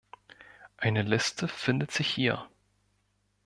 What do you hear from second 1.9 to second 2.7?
sich hier.